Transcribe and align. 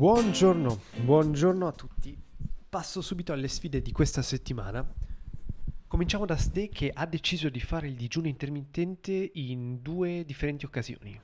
Buongiorno, 0.00 0.80
buongiorno 1.02 1.66
a 1.66 1.72
tutti. 1.72 2.18
Passo 2.70 3.02
subito 3.02 3.34
alle 3.34 3.48
sfide 3.48 3.82
di 3.82 3.92
questa 3.92 4.22
settimana. 4.22 4.82
Cominciamo 5.86 6.24
da 6.24 6.38
Ste 6.38 6.70
che 6.70 6.90
ha 6.90 7.04
deciso 7.04 7.50
di 7.50 7.60
fare 7.60 7.88
il 7.88 7.96
digiuno 7.96 8.26
intermittente 8.26 9.30
in 9.34 9.82
due 9.82 10.24
differenti 10.24 10.64
occasioni. 10.64 11.20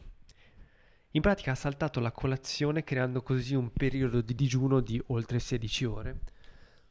In 1.12 1.22
pratica 1.22 1.52
ha 1.52 1.54
saltato 1.54 2.00
la 2.00 2.12
colazione 2.12 2.84
creando 2.84 3.22
così 3.22 3.54
un 3.54 3.72
periodo 3.72 4.20
di 4.20 4.34
digiuno 4.34 4.80
di 4.80 5.02
oltre 5.06 5.38
16 5.38 5.84
ore. 5.86 6.20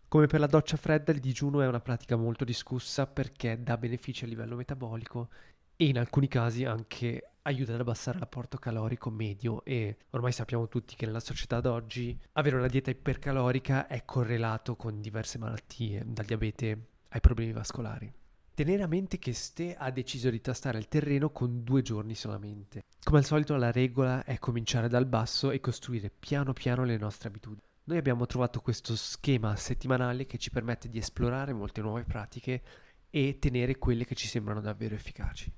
Come 0.07 0.25
per 0.25 0.39
la 0.39 0.47
doccia 0.47 0.77
fredda, 0.77 1.11
il 1.11 1.19
digiuno 1.19 1.61
è 1.61 1.67
una 1.67 1.81
pratica 1.81 2.15
molto 2.15 2.45
discussa 2.45 3.05
perché 3.05 3.61
dà 3.61 3.77
benefici 3.77 4.23
a 4.23 4.27
livello 4.27 4.55
metabolico 4.55 5.29
e 5.75 5.85
in 5.85 5.99
alcuni 5.99 6.27
casi 6.27 6.65
anche 6.65 7.34
aiuta 7.45 7.73
ad 7.73 7.79
abbassare 7.79 8.19
l'apporto 8.19 8.57
calorico 8.57 9.09
medio 9.09 9.63
e 9.63 9.97
ormai 10.11 10.31
sappiamo 10.31 10.67
tutti 10.67 10.95
che 10.95 11.05
nella 11.05 11.19
società 11.19 11.59
d'oggi 11.61 12.17
avere 12.33 12.57
una 12.57 12.67
dieta 12.67 12.89
ipercalorica 12.89 13.87
è 13.87 14.03
correlato 14.05 14.75
con 14.75 15.01
diverse 15.01 15.37
malattie, 15.37 16.03
dal 16.05 16.25
diabete 16.25 16.87
ai 17.09 17.19
problemi 17.19 17.51
vascolari. 17.51 18.11
Tenere 18.53 18.83
a 18.83 18.87
mente 18.87 19.19
che 19.19 19.33
Ste 19.33 19.75
ha 19.75 19.91
deciso 19.91 20.29
di 20.29 20.39
tastare 20.39 20.77
il 20.77 20.87
terreno 20.87 21.29
con 21.29 21.63
due 21.63 21.81
giorni 21.81 22.15
solamente. 22.15 22.83
Come 23.03 23.17
al 23.19 23.25
solito 23.25 23.55
la 23.57 23.71
regola 23.71 24.23
è 24.23 24.39
cominciare 24.39 24.87
dal 24.87 25.05
basso 25.05 25.51
e 25.51 25.59
costruire 25.59 26.09
piano 26.09 26.53
piano 26.53 26.83
le 26.83 26.97
nostre 26.97 27.27
abitudini. 27.27 27.67
Noi 27.83 27.97
abbiamo 27.97 28.25
trovato 28.25 28.61
questo 28.61 28.95
schema 28.95 29.55
settimanale 29.55 30.25
che 30.25 30.37
ci 30.37 30.49
permette 30.49 30.89
di 30.89 30.97
esplorare 30.97 31.53
molte 31.53 31.81
nuove 31.81 32.03
pratiche 32.03 32.61
e 33.09 33.37
tenere 33.39 33.77
quelle 33.77 34.05
che 34.05 34.15
ci 34.15 34.27
sembrano 34.27 34.61
davvero 34.61 34.95
efficaci. 34.95 35.53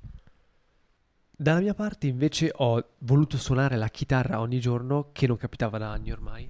Dalla 1.39 1.59
mia 1.59 1.75
parte 1.75 2.07
invece 2.07 2.51
ho 2.51 2.83
voluto 3.01 3.37
suonare 3.37 3.75
la 3.75 3.89
chitarra 3.89 4.39
ogni 4.39 4.59
giorno, 4.59 5.11
che 5.11 5.27
non 5.27 5.37
capitava 5.37 5.77
da 5.77 5.91
anni 5.91 6.11
ormai. 6.11 6.49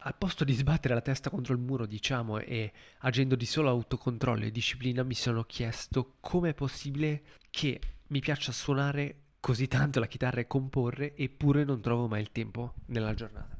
Al 0.00 0.14
posto 0.18 0.44
di 0.44 0.52
sbattere 0.52 0.92
la 0.92 1.00
testa 1.00 1.30
contro 1.30 1.54
il 1.54 1.60
muro, 1.60 1.86
diciamo, 1.86 2.38
e 2.40 2.72
agendo 2.98 3.36
di 3.36 3.46
solo 3.46 3.70
autocontrollo 3.70 4.44
e 4.44 4.50
disciplina, 4.50 5.02
mi 5.02 5.14
sono 5.14 5.44
chiesto 5.44 6.16
come 6.20 6.50
è 6.50 6.54
possibile 6.54 7.22
che 7.48 7.80
mi 8.08 8.20
piaccia 8.20 8.52
suonare 8.52 9.20
così 9.40 9.66
tanto 9.66 9.98
la 9.98 10.06
chitarra 10.06 10.40
e 10.40 10.46
comporre, 10.46 11.16
eppure 11.16 11.64
non 11.64 11.80
trovo 11.80 12.06
mai 12.06 12.20
il 12.20 12.32
tempo 12.32 12.74
nella 12.88 13.14
giornata. 13.14 13.56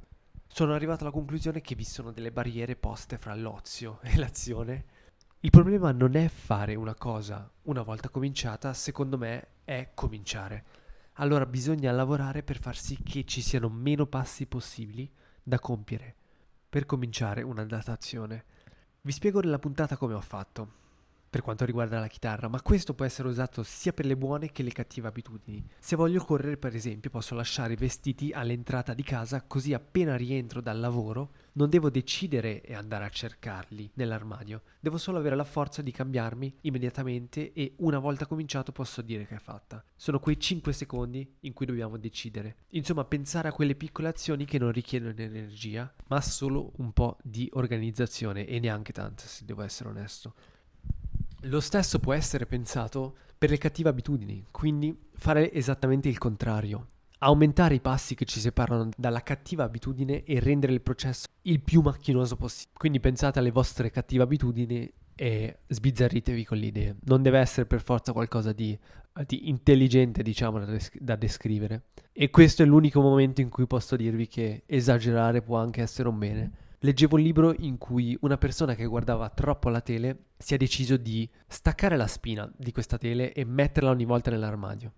Sono 0.47 0.75
arrivato 0.75 1.05
alla 1.05 1.15
conclusione 1.15 1.63
che 1.63 1.75
vi 1.75 1.85
sono 1.85 2.13
delle 2.13 2.31
barriere 2.31 2.77
poste 2.77 3.17
fra 3.17 3.35
l'ozio 3.35 4.01
e 4.03 4.19
l'azione 4.19 4.85
il 5.41 5.51
problema 5.51 5.93
non 5.93 6.17
è 6.17 6.29
fare 6.29 6.75
una 6.75 6.95
cosa 6.95 7.49
una 7.63 7.83
volta 7.83 8.09
cominciata, 8.09 8.73
secondo 8.73 9.19
me 9.19 9.49
è 9.65 9.91
cominciare. 9.95 10.65
Allora 11.15 11.47
bisogna 11.47 11.93
lavorare 11.93 12.43
per 12.43 12.59
far 12.59 12.77
sì 12.77 13.03
che 13.03 13.25
ci 13.25 13.41
siano 13.43 13.69
meno 13.69 14.07
passi 14.07 14.47
possibili 14.47 15.11
da 15.43 15.59
compiere 15.59 16.15
per 16.69 16.87
cominciare 16.87 17.43
una 17.43 17.65
datazione. 17.65 18.45
Vi 19.01 19.13
spiego 19.13 19.41
nella 19.41 19.59
puntata 19.59 19.97
come 19.97 20.15
ho 20.15 20.21
fatto 20.21 20.85
per 21.29 21.43
quanto 21.43 21.65
riguarda 21.65 21.99
la 21.99 22.07
chitarra, 22.07 22.49
ma 22.49 22.63
questo 22.63 22.95
può 22.95 23.05
essere 23.05 23.29
usato 23.29 23.63
sia 23.63 23.93
per 23.93 24.07
le 24.07 24.17
buone 24.17 24.53
che 24.53 24.63
le 24.63 24.73
cattive 24.73 25.09
abitudini. 25.09 25.65
Se 25.79 25.97
voglio 25.97 26.25
correre, 26.25 26.57
per 26.57 26.75
esempio, 26.75 27.11
posso 27.11 27.35
lasciare 27.35 27.75
i 27.75 27.77
vestiti 27.77 28.31
all'entrata 28.33 28.95
di 28.95 29.03
casa, 29.03 29.43
così 29.43 29.75
appena 29.75 30.17
rientro 30.17 30.61
dal 30.61 30.79
lavoro 30.79 31.33
non 31.57 31.71
devo 31.71 31.91
decidere 31.91 32.61
e 32.63 32.75
andare 32.75 33.05
a 33.05 33.09
cercarli 33.09 33.91
nell'armadio. 33.95 34.63
Devo 34.79 34.99
solo 34.99 35.19
avere 35.19 35.37
la 35.37 35.45
forza 35.45 35.83
di 35.83 35.91
cambiarmi 35.91 36.59
immediatamente 36.63 37.53
e 37.53 37.75
una 37.79 37.99
volta 37.99 38.27
cominciato 38.27 38.73
posso 38.73 39.03
dire 39.03 39.27
che 39.27 39.37
è 39.37 39.39
fatta. 39.39 39.83
Sono 39.97 40.19
quei 40.19 40.39
5 40.39 40.73
secondi 40.73 41.37
in 41.41 41.53
cui 41.53 41.67
dobbiamo 41.67 41.97
decidere. 41.97 42.57
Insomma, 42.71 43.05
pensare 43.05 43.49
a 43.49 43.53
quelle 43.53 43.75
piccole 43.75 44.09
azioni 44.09 44.45
che 44.45 44.59
non 44.59 44.71
richiedono 44.71 45.15
energia, 45.17 45.93
ma 46.09 46.21
solo 46.21 46.73
un 46.77 46.93
po' 46.93 47.17
di 47.23 47.49
organizzazione 47.55 48.47
e 48.47 48.59
neanche 48.59 48.93
tanta, 48.93 49.25
se 49.25 49.45
devo 49.45 49.63
essere 49.63 49.89
onesto. 49.89 50.35
Lo 51.49 51.61
stesso 51.61 52.01
può 52.01 52.13
essere 52.13 52.45
pensato 52.45 53.19
per 53.39 53.51
le 53.51 53.59
cattive 53.59 53.89
abitudini, 53.89 54.45
quindi 54.51 54.97
fare 55.15 55.53
esattamente 55.53 56.09
il 56.09 56.19
contrario. 56.19 56.89
Aumentare 57.19 57.77
i 57.77 57.81
passi 57.81 58.17
che 58.17 58.25
ci 58.25 58.41
separano 58.41 58.89
dalla 58.97 59.23
cattiva 59.23 59.63
abitudine 59.63 60.25
e 60.25 60.41
rendere 60.41 60.73
il 60.73 60.81
processo 60.81 61.27
il 61.43 61.61
più 61.61 61.83
macchinoso 61.83 62.35
possibile. 62.37 62.77
Quindi 62.77 62.99
pensate 62.99 63.39
alle 63.39 63.53
vostre 63.53 63.91
cattive 63.91 64.25
abitudini 64.25 64.93
e 65.15 65.59
sbizzarritevi 65.69 66.45
con 66.45 66.59
le 66.59 66.67
idee. 66.67 66.97
Non 67.05 67.23
deve 67.23 67.39
essere 67.39 67.65
per 67.65 67.81
forza 67.81 68.13
qualcosa 68.13 68.53
di, 68.53 68.77
di 69.25 69.49
intelligente, 69.49 70.25
diciamo, 70.25 70.59
da, 70.59 70.65
des- 70.65 70.99
da, 70.99 71.15
descrivere. 71.15 71.85
E 72.13 72.29
questo 72.29 72.65
è 72.65 72.67
l'unico 72.67 73.01
momento 73.01 73.41
in 73.41 73.51
cui 73.51 73.69
posso 73.69 73.95
dirvi 73.95 74.27
che 74.27 74.65
esagerare 74.67 75.43
può 75.43 75.59
anche 75.59 75.81
essere 75.81 76.09
un 76.09 76.19
bene 76.19 76.53
leggevo 76.81 77.17
un 77.17 77.23
libro 77.23 77.55
in 77.59 77.79
cui 77.79 78.17
una 78.21 78.37
persona 78.37 78.75
che 78.75 78.85
guardava 78.87 79.29
troppo 79.31 79.69
la 79.69 79.81
tele 79.81 80.25
si 80.37 80.55
è 80.55 80.57
deciso 80.57 80.97
di 80.97 81.29
staccare 81.47 81.97
la 81.97 82.07
spina 82.07 82.51
di 82.57 82.73
questa 82.73 82.99
tele 82.99 83.33
e 83.33 83.45
metterla 83.45 83.91
ogni 83.91 84.05
volta 84.05 84.31
nell'armadio. 84.31 84.93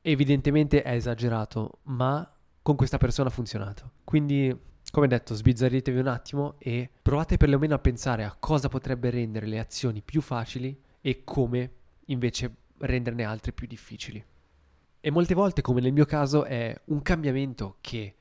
Evidentemente 0.00 0.82
è 0.82 0.92
esagerato, 0.92 1.78
ma 1.84 2.30
con 2.62 2.76
questa 2.76 2.98
persona 2.98 3.28
ha 3.28 3.32
funzionato. 3.32 3.92
Quindi, 4.04 4.54
come 4.90 5.06
detto, 5.06 5.34
sbizzarritevi 5.34 5.98
un 5.98 6.06
attimo 6.08 6.56
e 6.58 6.90
provate 7.02 7.36
perlomeno 7.36 7.74
a 7.74 7.78
pensare 7.78 8.24
a 8.24 8.36
cosa 8.38 8.68
potrebbe 8.68 9.10
rendere 9.10 9.46
le 9.46 9.58
azioni 9.58 10.02
più 10.02 10.20
facili 10.20 10.78
e 11.00 11.24
come 11.24 11.70
invece 12.06 12.54
renderne 12.78 13.24
altre 13.24 13.52
più 13.52 13.66
difficili. 13.66 14.24
E 15.00 15.10
molte 15.10 15.34
volte, 15.34 15.60
come 15.60 15.80
nel 15.80 15.92
mio 15.92 16.06
caso, 16.06 16.44
è 16.44 16.74
un 16.86 17.02
cambiamento 17.02 17.76
che 17.80 18.14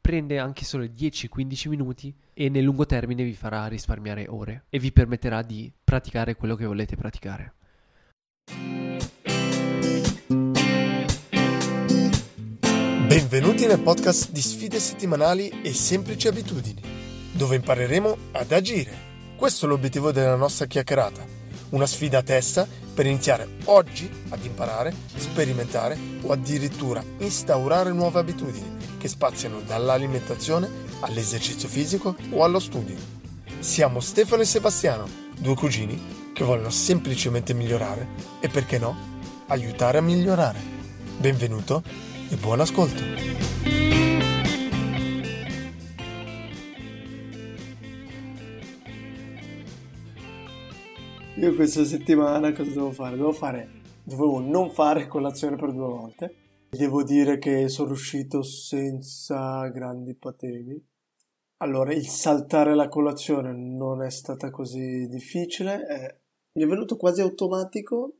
prende 0.00 0.38
anche 0.38 0.64
solo 0.64 0.84
10-15 0.84 1.68
minuti 1.68 2.14
e 2.32 2.48
nel 2.48 2.64
lungo 2.64 2.86
termine 2.86 3.22
vi 3.22 3.34
farà 3.34 3.66
risparmiare 3.66 4.26
ore 4.28 4.64
e 4.70 4.78
vi 4.78 4.92
permetterà 4.92 5.42
di 5.42 5.70
praticare 5.84 6.34
quello 6.34 6.56
che 6.56 6.64
volete 6.64 6.96
praticare. 6.96 7.54
Benvenuti 13.06 13.66
nel 13.66 13.80
podcast 13.80 14.30
di 14.30 14.40
sfide 14.40 14.78
settimanali 14.78 15.62
e 15.62 15.74
semplici 15.74 16.28
abitudini, 16.28 16.80
dove 17.32 17.56
impareremo 17.56 18.16
ad 18.32 18.52
agire. 18.52 19.08
Questo 19.36 19.66
è 19.66 19.68
l'obiettivo 19.68 20.12
della 20.12 20.36
nostra 20.36 20.66
chiacchierata, 20.66 21.24
una 21.70 21.86
sfida 21.86 22.18
a 22.18 22.22
testa 22.22 22.66
per 22.94 23.06
iniziare 23.06 23.48
oggi 23.64 24.08
ad 24.28 24.44
imparare, 24.44 24.94
sperimentare 25.14 25.98
o 26.22 26.32
addirittura 26.32 27.02
instaurare 27.18 27.92
nuove 27.92 28.20
abitudini 28.20 28.79
che 29.00 29.08
spaziano 29.08 29.62
dall'alimentazione 29.62 30.68
all'esercizio 31.00 31.68
fisico 31.68 32.14
o 32.32 32.44
allo 32.44 32.58
studio. 32.58 32.94
Siamo 33.58 33.98
Stefano 33.98 34.42
e 34.42 34.44
Sebastiano, 34.44 35.08
due 35.38 35.54
cugini 35.54 35.98
che 36.34 36.44
vogliono 36.44 36.68
semplicemente 36.68 37.54
migliorare 37.54 38.06
e 38.40 38.48
perché 38.48 38.78
no, 38.78 38.94
aiutare 39.46 39.96
a 39.96 40.02
migliorare. 40.02 40.58
Benvenuto 41.16 41.82
e 42.28 42.36
buon 42.36 42.60
ascolto! 42.60 43.02
Io 51.36 51.54
questa 51.54 51.86
settimana 51.86 52.52
cosa 52.52 52.68
devo 52.68 52.90
fare? 52.92 53.16
Devo 53.16 53.32
fare, 53.32 53.70
dovevo 54.02 54.40
non 54.40 54.70
fare 54.70 55.06
colazione 55.06 55.56
per 55.56 55.72
due 55.72 55.88
volte 55.88 56.34
Devo 56.70 57.02
dire 57.02 57.38
che 57.38 57.68
sono 57.68 57.90
uscito 57.90 58.42
senza 58.42 59.66
grandi 59.70 60.14
patemi. 60.14 60.80
Allora, 61.56 61.92
il 61.92 62.06
saltare 62.06 62.76
la 62.76 62.88
colazione 62.88 63.52
non 63.52 64.04
è 64.04 64.10
stata 64.10 64.50
così 64.50 65.08
difficile, 65.08 65.84
è... 65.84 66.16
mi 66.52 66.62
è 66.62 66.66
venuto 66.66 66.96
quasi 66.96 67.22
automatico 67.22 68.18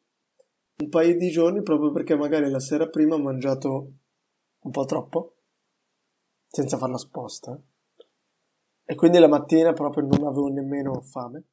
un 0.79 0.89
paio 0.89 1.17
di 1.17 1.31
giorni 1.31 1.63
proprio 1.63 1.93
perché 1.93 2.17
magari 2.17 2.51
la 2.51 2.59
sera 2.59 2.89
prima 2.89 3.15
ho 3.15 3.21
mangiato 3.21 3.93
un 4.63 4.71
po' 4.73 4.85
troppo, 4.85 5.37
senza 6.49 6.77
fare 6.77 6.91
la 6.91 6.99
sposta. 6.99 7.57
E 8.85 8.95
quindi 8.97 9.19
la 9.19 9.29
mattina 9.29 9.73
proprio 9.73 10.09
non 10.09 10.27
avevo 10.27 10.49
nemmeno 10.49 11.01
fame. 11.03 11.45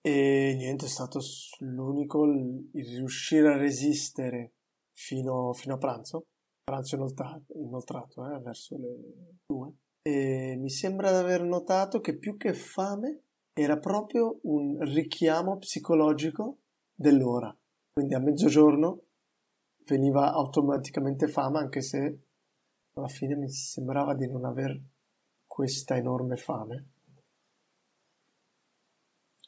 E 0.00 0.54
niente, 0.56 0.86
è 0.86 0.88
stato 0.88 1.20
l'unico 1.60 2.24
il 2.24 2.68
riuscire 2.72 3.52
a 3.52 3.56
resistere 3.56 4.54
fino, 4.90 5.52
fino 5.52 5.74
a 5.74 5.78
pranzo 5.78 6.24
pranzo 6.70 6.94
inoltrato, 6.94 7.52
inoltrato 7.58 8.32
eh, 8.32 8.38
verso 8.38 8.76
le 8.78 8.96
due. 9.46 9.72
E 10.02 10.56
mi 10.56 10.70
sembra 10.70 11.10
di 11.10 11.16
aver 11.16 11.42
notato 11.42 12.00
che 12.00 12.16
più 12.16 12.36
che 12.36 12.54
fame 12.54 13.24
era 13.52 13.78
proprio 13.78 14.38
un 14.44 14.78
richiamo 14.80 15.58
psicologico 15.58 16.58
dell'ora. 16.94 17.54
Quindi 17.92 18.14
a 18.14 18.20
mezzogiorno 18.20 19.02
veniva 19.84 20.32
automaticamente 20.32 21.26
fame, 21.26 21.58
anche 21.58 21.82
se 21.82 22.20
alla 22.94 23.08
fine 23.08 23.34
mi 23.34 23.50
sembrava 23.50 24.14
di 24.14 24.28
non 24.28 24.44
aver 24.44 24.80
questa 25.46 25.96
enorme 25.96 26.36
fame. 26.36 26.88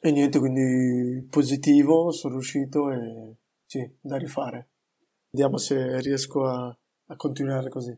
E 0.00 0.10
niente, 0.10 0.40
quindi 0.40 1.24
positivo, 1.30 2.10
sono 2.10 2.34
riuscito 2.34 2.90
e 2.90 3.36
sì, 3.64 3.88
da 4.00 4.16
rifare. 4.16 4.70
Vediamo 5.30 5.56
se 5.56 6.00
riesco 6.00 6.44
a 6.44 6.76
a 7.12 7.16
continuare 7.16 7.68
così. 7.68 7.96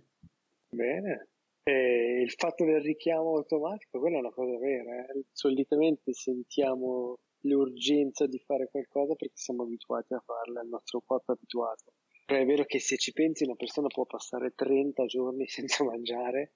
Bene, 0.69 1.29
E 1.63 2.21
il 2.21 2.31
fatto 2.33 2.65
del 2.65 2.83
richiamo 2.83 3.37
automatico, 3.37 3.99
quella 3.99 4.17
è 4.17 4.21
una 4.21 4.33
cosa 4.33 4.59
vera. 4.59 5.07
Eh? 5.07 5.25
Solitamente 5.33 6.13
sentiamo 6.13 7.19
l'urgenza 7.45 8.27
di 8.27 8.39
fare 8.39 8.69
qualcosa 8.71 9.15
perché 9.15 9.37
siamo 9.37 9.63
abituati 9.63 10.15
a 10.15 10.23
farla, 10.25 10.63
il 10.63 10.69
nostro 10.69 11.01
corpo 11.05 11.33
è 11.33 11.35
abituato. 11.37 11.93
Però 12.27 12.41
è 12.41 12.45
vero 12.45 12.65
che 12.65 12.81
se 12.81 12.97
ci 12.97 13.13
pensi 13.13 13.45
una 13.45 13.55
persona 13.55 13.87
può 13.87 14.05
passare 14.05 14.53
30 14.55 15.05
giorni 15.07 15.47
senza 15.49 15.85
mangiare, 15.85 16.53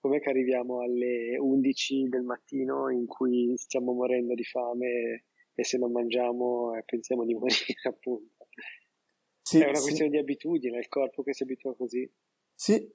com'è 0.00 0.20
che 0.20 0.30
arriviamo 0.30 0.82
alle 0.82 1.38
11 1.38 2.08
del 2.08 2.22
mattino 2.22 2.90
in 2.90 3.06
cui 3.06 3.56
stiamo 3.56 3.92
morendo 3.92 4.34
di 4.34 4.44
fame 4.44 5.24
e 5.54 5.64
se 5.64 5.78
non 5.78 5.92
mangiamo 5.92 6.74
eh, 6.74 6.82
pensiamo 6.84 7.24
di 7.24 7.34
morire 7.38 7.80
appunto. 7.84 8.31
Sì, 9.52 9.60
è 9.60 9.68
una 9.68 9.76
sì. 9.76 9.82
questione 9.82 10.10
di 10.10 10.18
abitudine, 10.18 10.78
il 10.78 10.88
corpo 10.88 11.22
che 11.22 11.34
si 11.34 11.42
abitua 11.42 11.76
così. 11.76 12.10
Sì, 12.54 12.90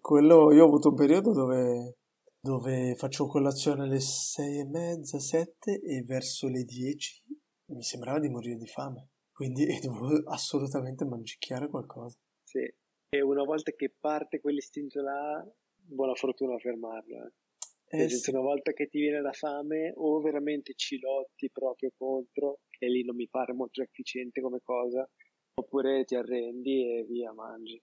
quello 0.00 0.52
io 0.52 0.64
ho 0.64 0.66
avuto 0.66 0.88
un 0.88 0.94
periodo 0.94 1.32
dove, 1.32 1.98
dove 2.40 2.94
faccio 2.94 3.26
colazione 3.26 3.82
alle 3.82 4.00
sei 4.00 4.60
e 4.60 4.64
mezza, 4.64 5.18
sette 5.18 5.80
e 5.80 6.02
verso 6.02 6.48
le 6.48 6.64
dieci 6.64 7.22
mi 7.66 7.82
sembrava 7.82 8.20
di 8.20 8.28
morire 8.28 8.56
di 8.56 8.66
fame. 8.66 9.10
Quindi 9.30 9.66
dovevo 9.82 10.30
assolutamente 10.30 11.04
mangiare 11.04 11.68
qualcosa. 11.68 12.16
Sì, 12.42 12.66
e 13.10 13.20
una 13.20 13.44
volta 13.44 13.72
che 13.72 13.92
parte 13.98 14.40
quell'istinto 14.40 15.02
là, 15.02 15.46
buona 15.74 16.14
fortuna 16.14 16.54
a 16.54 16.58
fermarlo. 16.58 17.26
Eh. 17.26 17.32
Eh, 17.90 18.08
sì. 18.08 18.30
Una 18.30 18.40
volta 18.40 18.72
che 18.72 18.88
ti 18.88 18.98
viene 18.98 19.20
la 19.20 19.32
fame, 19.32 19.92
o 19.96 20.20
veramente 20.20 20.74
ci 20.74 20.98
lotti 20.98 21.50
proprio 21.50 21.92
contro, 21.96 22.60
e 22.78 22.88
lì 22.88 23.04
non 23.04 23.16
mi 23.16 23.28
pare 23.28 23.52
molto 23.52 23.82
efficiente 23.82 24.40
come 24.40 24.60
cosa, 24.62 25.08
oppure 25.58 26.04
ti 26.04 26.14
arrendi 26.14 26.98
e 26.98 27.04
via, 27.04 27.32
mangi. 27.32 27.82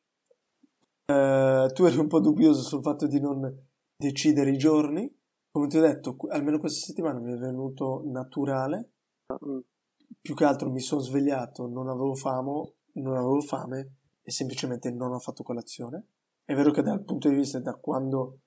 Uh, 1.07 1.71
tu 1.73 1.83
eri 1.83 1.97
un 1.97 2.07
po' 2.07 2.19
dubbioso 2.19 2.61
sul 2.61 2.81
fatto 2.81 3.05
di 3.07 3.19
non 3.19 3.67
decidere 3.95 4.51
i 4.51 4.57
giorni. 4.57 5.13
Come 5.51 5.67
ti 5.67 5.77
ho 5.77 5.81
detto, 5.81 6.17
almeno 6.29 6.59
questa 6.59 6.85
settimana 6.85 7.19
mi 7.19 7.33
è 7.33 7.37
venuto 7.37 8.01
naturale. 8.05 8.91
Mm. 9.33 9.59
Più 10.21 10.33
che 10.35 10.45
altro 10.45 10.71
mi 10.71 10.79
sono 10.79 11.01
svegliato, 11.01 11.67
non 11.67 11.87
avevo 11.87 12.15
fame, 12.15 12.73
non 12.93 13.15
avevo 13.15 13.41
fame 13.41 13.97
e 14.21 14.31
semplicemente 14.31 14.91
non 14.91 15.13
ho 15.13 15.19
fatto 15.19 15.43
colazione. 15.43 16.07
È 16.43 16.53
vero 16.53 16.71
che 16.71 16.81
dal 16.81 17.03
punto 17.03 17.29
di 17.29 17.35
vista 17.35 17.59
da 17.59 17.75
quando 17.75 18.39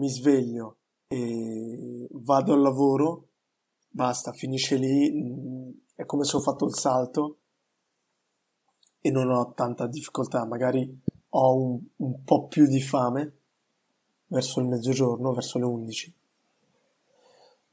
mi 0.00 0.08
sveglio 0.08 0.78
e 1.08 2.06
vado 2.10 2.52
al 2.52 2.60
lavoro, 2.60 3.28
basta, 3.88 4.32
finisce 4.32 4.76
lì, 4.76 5.10
mm, 5.12 5.70
è 5.94 6.04
come 6.04 6.24
se 6.24 6.36
ho 6.36 6.40
fatto 6.40 6.66
il 6.66 6.74
salto 6.74 7.38
e 9.06 9.10
non 9.10 9.30
ho 9.30 9.52
tanta 9.52 9.86
difficoltà. 9.86 10.46
Magari 10.46 10.98
ho 11.28 11.54
un, 11.54 11.78
un 11.96 12.24
po' 12.24 12.46
più 12.46 12.66
di 12.66 12.80
fame 12.80 13.32
verso 14.28 14.60
il 14.60 14.66
mezzogiorno, 14.66 15.34
verso 15.34 15.58
le 15.58 15.66
11 15.66 16.14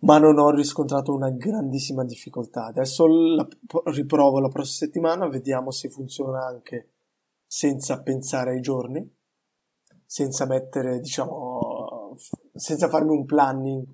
ma 0.02 0.18
non 0.18 0.40
ho 0.40 0.50
riscontrato 0.50 1.14
una 1.14 1.30
grandissima 1.30 2.04
difficoltà. 2.04 2.66
Adesso 2.66 3.06
la, 3.06 3.48
riprovo 3.86 4.40
la 4.40 4.48
prossima 4.48 4.88
settimana, 4.88 5.28
vediamo 5.28 5.70
se 5.70 5.90
funziona 5.90 6.44
anche 6.44 6.90
senza 7.46 8.02
pensare 8.02 8.52
ai 8.54 8.62
giorni, 8.62 9.08
senza 10.04 10.48
mettere, 10.48 11.00
diciamo, 11.00 12.16
senza 12.56 12.90
farmi 12.90 13.12
un 13.12 13.26
planning 13.26 13.86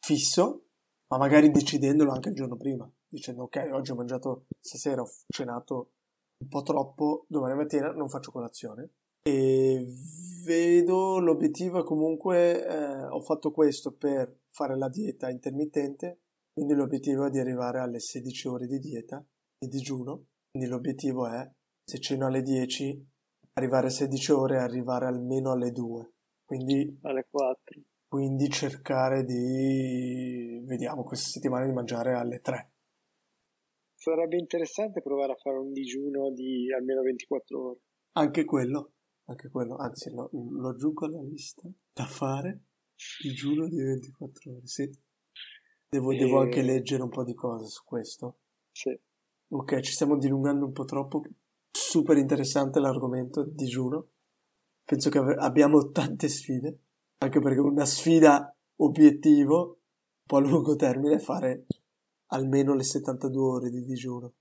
fisso, 0.00 0.64
ma 1.06 1.16
magari 1.16 1.50
decidendolo 1.50 2.12
anche 2.12 2.28
il 2.28 2.34
giorno 2.34 2.56
prima, 2.56 2.86
dicendo 3.08 3.44
ok, 3.44 3.70
oggi 3.72 3.90
ho 3.90 3.94
mangiato, 3.94 4.44
stasera 4.60 5.00
ho 5.00 5.08
cenato 5.28 5.92
un 6.38 6.48
po' 6.48 6.62
troppo, 6.62 7.24
domani 7.28 7.54
mattina 7.54 7.92
non 7.92 8.08
faccio 8.08 8.30
colazione. 8.30 8.90
E 9.22 9.86
vedo 10.44 11.18
l'obiettivo 11.18 11.82
comunque 11.82 12.66
eh, 12.66 13.04
ho 13.06 13.20
fatto 13.20 13.50
questo 13.50 13.92
per 13.92 14.40
fare 14.48 14.76
la 14.76 14.88
dieta 14.88 15.30
intermittente 15.30 16.18
quindi 16.54 16.74
l'obiettivo 16.74 17.26
è 17.26 17.30
di 17.30 17.40
arrivare 17.40 17.80
alle 17.80 17.98
16 17.98 18.48
ore 18.48 18.66
di 18.66 18.78
dieta 18.78 19.24
di 19.58 19.66
digiuno. 19.66 20.26
Quindi 20.50 20.70
l'obiettivo 20.70 21.26
è 21.26 21.50
se 21.84 21.98
ceno 21.98 22.26
alle 22.26 22.42
10 22.42 23.12
arrivare 23.54 23.88
a 23.88 23.90
16 23.90 24.32
ore 24.32 24.56
e 24.56 24.60
arrivare 24.60 25.06
almeno 25.06 25.52
alle 25.52 25.70
2 25.70 26.12
quindi 26.44 26.98
alle 27.02 27.26
4 27.30 27.82
quindi 28.08 28.48
cercare 28.48 29.24
di 29.24 30.62
vediamo 30.64 31.04
questa 31.04 31.28
settimana 31.28 31.66
di 31.66 31.72
mangiare 31.72 32.14
alle 32.14 32.40
3 32.40 32.72
sarebbe 34.10 34.36
interessante 34.36 35.00
provare 35.00 35.32
a 35.32 35.36
fare 35.36 35.58
un 35.58 35.72
digiuno 35.72 36.30
di 36.30 36.72
almeno 36.72 37.02
24 37.02 37.60
ore 37.60 37.80
anche 38.12 38.44
quello 38.44 38.94
anche 39.26 39.48
quello, 39.48 39.76
anzi 39.76 40.10
lo, 40.10 40.28
lo 40.32 40.68
aggiungo 40.68 41.06
alla 41.06 41.22
lista 41.22 41.68
da 41.92 42.04
fare, 42.04 42.64
digiuno 43.22 43.68
di 43.68 43.82
24 43.82 44.52
ore, 44.52 44.66
sì. 44.66 44.90
Devo, 45.88 46.12
e... 46.12 46.16
devo 46.16 46.40
anche 46.40 46.62
leggere 46.62 47.02
un 47.02 47.08
po' 47.08 47.24
di 47.24 47.34
cose 47.34 47.66
su 47.66 47.84
questo. 47.84 48.38
Sì. 48.70 48.98
Ok, 49.48 49.80
ci 49.80 49.92
stiamo 49.92 50.18
dilungando 50.18 50.66
un 50.66 50.72
po' 50.72 50.84
troppo. 50.84 51.22
Super 51.70 52.18
interessante 52.18 52.80
l'argomento 52.80 53.44
digiuno. 53.44 54.08
Penso 54.84 55.08
che 55.08 55.18
abbiamo 55.18 55.90
tante 55.90 56.28
sfide, 56.28 56.80
anche 57.18 57.40
perché 57.40 57.60
una 57.60 57.86
sfida 57.86 58.54
obiettivo, 58.76 59.62
un 59.66 60.26
po' 60.26 60.36
a 60.36 60.40
lungo 60.40 60.76
termine, 60.76 61.16
è 61.16 61.18
fare 61.18 61.64
almeno 62.28 62.74
le 62.74 62.82
72 62.82 63.42
ore 63.42 63.70
di 63.70 63.82
digiuno. 63.82 64.34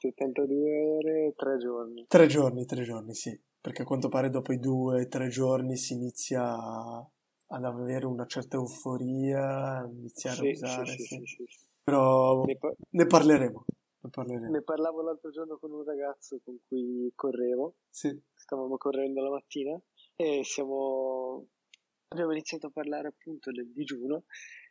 72 0.00 0.86
ore, 0.96 1.34
3 1.36 1.56
giorni. 1.58 2.04
3 2.06 2.26
giorni, 2.26 2.64
3 2.64 2.82
giorni, 2.82 3.14
sì 3.14 3.40
perché 3.66 3.82
a 3.82 3.84
quanto 3.84 4.08
pare 4.08 4.30
dopo 4.30 4.52
i 4.52 4.60
due 4.60 5.02
o 5.02 5.08
tre 5.08 5.26
giorni 5.26 5.76
si 5.76 5.94
inizia 5.94 6.54
ad 6.54 7.64
avere 7.64 8.06
una 8.06 8.24
certa 8.24 8.56
euforia, 8.56 9.84
iniziare 9.92 10.36
sì, 10.36 10.46
a 10.46 10.50
usare. 10.52 10.86
Sì, 10.86 11.20
sì. 11.24 11.44
Però 11.82 12.44
ne, 12.44 12.56
pa- 12.56 12.72
ne, 12.90 13.06
parleremo, 13.06 13.64
ne, 14.02 14.10
parleremo. 14.10 14.50
Ne 14.52 14.62
parlavo 14.62 15.02
l'altro 15.02 15.30
giorno 15.30 15.58
con 15.58 15.72
un 15.72 15.82
ragazzo 15.82 16.38
con 16.44 16.60
cui 16.68 17.10
correvo, 17.16 17.78
stavamo 17.90 18.76
correndo 18.76 19.20
la 19.20 19.30
mattina 19.30 19.76
e 20.14 20.42
siamo... 20.44 21.48
abbiamo 22.06 22.30
iniziato 22.30 22.68
a 22.68 22.70
parlare 22.70 23.08
appunto 23.08 23.50
del 23.50 23.72
digiuno 23.72 24.26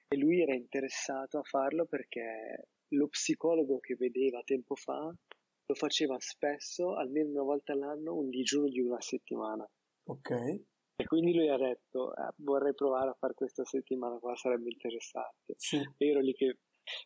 e 0.07 0.17
lui 0.17 0.41
era 0.41 0.53
interessato 0.53 1.39
a 1.39 1.43
farlo 1.43 1.85
perché 1.85 2.67
lo 2.89 3.07
psicologo 3.07 3.79
che 3.79 3.95
vedeva 3.95 4.41
tempo 4.43 4.75
fa 4.75 5.13
lo 5.67 5.75
faceva 5.75 6.15
spesso, 6.19 6.95
almeno 6.95 7.29
una 7.29 7.43
volta 7.43 7.73
all'anno, 7.73 8.15
un 8.15 8.29
digiuno 8.29 8.67
di 8.67 8.79
una 8.79 9.01
settimana. 9.01 9.67
Ok. 10.05 10.29
E 10.97 11.05
quindi 11.05 11.33
lui 11.33 11.50
ha 11.50 11.57
detto, 11.57 12.15
eh, 12.15 12.31
vorrei 12.38 12.74
provare 12.74 13.09
a 13.09 13.17
fare 13.19 13.33
questa 13.33 13.65
settimana 13.65 14.17
qua, 14.17 14.35
sarebbe 14.35 14.69
interessante. 14.71 15.55
Sì. 15.57 15.77
E 15.77 16.07
ero 16.07 16.19
lì 16.19 16.33
che, 16.33 16.59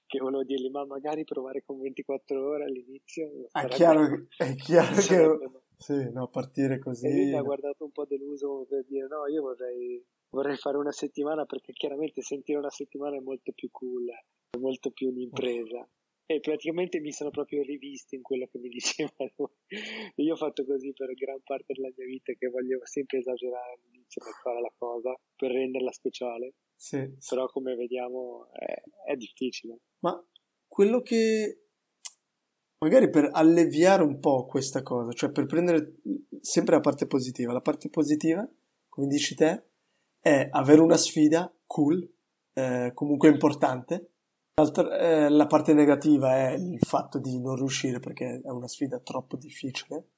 che 0.06 0.20
volevo 0.20 0.44
dirgli, 0.44 0.70
ma 0.70 0.86
magari 0.86 1.24
provare 1.24 1.64
con 1.66 1.80
24 1.80 2.50
ore 2.50 2.66
all'inizio. 2.66 3.48
È 3.52 3.66
chiaro, 3.68 4.28
che, 4.28 4.46
è 4.46 4.56
chiaro 4.56 5.38
che... 5.38 5.50
Sì, 5.78 6.12
no, 6.12 6.28
partire 6.28 6.78
così... 6.78 7.08
E 7.08 7.14
lui 7.14 7.26
mi 7.28 7.38
ha 7.38 7.42
guardato 7.42 7.86
un 7.86 7.92
po' 7.92 8.06
deluso 8.06 8.66
per 8.70 8.86
dire, 8.86 9.08
no, 9.08 9.26
io 9.28 9.42
vorrei, 9.42 10.06
vorrei 10.30 10.56
fare 10.58 10.78
una 10.78 10.92
settimana 10.92 11.46
perché 11.46 11.74
chiaramente 11.74 12.22
sentire 12.22 12.60
una 12.60 12.70
settimana 12.70 13.18
è 13.18 13.22
molto 13.22 13.52
più 13.52 13.70
cool, 13.72 14.10
è 14.10 14.58
molto 14.58 14.92
più 14.92 15.10
un'impresa 15.10 15.88
e 16.32 16.40
praticamente 16.42 17.00
mi 17.00 17.12
sono 17.12 17.32
proprio 17.32 17.64
rivisto 17.64 18.14
in 18.14 18.22
quello 18.22 18.48
che 18.52 18.60
mi 18.60 18.70
dicevano. 18.70 19.54
Io 20.18 20.34
ho 20.34 20.38
fatto 20.38 20.64
così 20.64 20.94
per 20.94 21.12
gran 21.16 21.42
parte 21.44 21.74
della 21.74 21.92
mia 21.96 22.06
vita 22.06 22.34
che 22.34 22.48
voglio 22.50 22.80
sempre 22.84 23.18
esagerare 23.18 23.74
all'inizio 23.74 24.24
per 24.24 24.34
fare 24.44 24.62
la 24.62 24.72
cosa, 24.78 25.20
per 25.36 25.52
renderla 25.52 25.92
speciale. 25.92 26.54
Sì, 26.76 27.18
Però 27.28 27.48
come 27.48 27.76
vediamo 27.76 28.48
è, 28.54 29.12
è 29.12 29.16
difficile. 29.16 29.80
Ma 30.02 30.24
quello 30.68 31.02
che 31.02 31.64
magari 32.78 33.10
per 33.10 33.30
alleviare 33.34 34.04
un 34.04 34.20
po' 34.20 34.46
questa 34.46 34.84
cosa, 34.84 35.12
cioè 35.14 35.32
per 35.32 35.48
prendere 35.48 35.96
sempre 36.42 36.76
la 36.76 36.82
parte 36.82 37.08
positiva. 37.08 37.54
La 37.54 37.62
parte 37.62 37.90
positiva, 37.90 38.48
come 38.88 39.08
dici 39.08 39.34
te, 39.34 39.69
è 40.20 40.48
avere 40.52 40.82
una 40.82 40.98
sfida 40.98 41.52
cool, 41.66 42.08
eh, 42.54 42.92
comunque 42.94 43.30
importante, 43.30 44.12
eh, 44.60 45.30
la 45.30 45.48
parte 45.48 45.74
negativa 45.74 46.36
è 46.36 46.52
il 46.54 46.80
fatto 46.80 47.20
di 47.20 47.40
non 47.40 47.56
riuscire 47.56 48.00
perché 48.00 48.42
è 48.44 48.50
una 48.50 48.68
sfida 48.68 49.00
troppo 49.00 49.38
difficile. 49.38 50.10